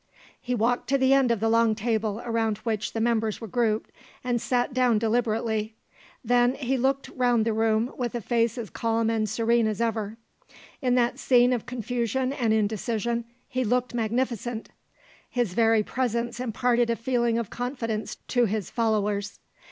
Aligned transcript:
He 0.41 0.55
walked 0.55 0.89
to 0.89 0.97
the 0.97 1.13
end 1.13 1.29
of 1.29 1.39
the 1.39 1.47
long 1.47 1.75
table 1.75 2.23
around 2.25 2.57
which 2.63 2.93
the 2.93 2.99
members 2.99 3.39
were 3.39 3.45
grouped, 3.47 3.91
and 4.23 4.41
sat 4.41 4.73
down 4.73 4.97
deliberately. 4.97 5.75
Then 6.25 6.55
he 6.55 6.75
looked 6.75 7.09
round 7.09 7.45
the 7.45 7.53
room, 7.53 7.93
with 7.95 8.15
a 8.15 8.19
face 8.21 8.57
as 8.57 8.71
calm 8.71 9.11
and 9.11 9.29
serene 9.29 9.67
as 9.67 9.79
ever. 9.79 10.17
In 10.81 10.95
that 10.95 11.19
scene 11.19 11.53
of 11.53 11.67
confusion 11.67 12.33
and 12.33 12.51
indecision 12.51 13.25
he 13.47 13.63
looked 13.63 13.93
magnificent. 13.93 14.69
His 15.29 15.53
very 15.53 15.83
presence 15.83 16.39
imparted 16.39 16.89
a 16.89 16.95
feeling 16.95 17.37
of 17.37 17.51
confidence 17.51 18.15
to 18.29 18.45
his 18.45 18.71
followers. 18.71 19.37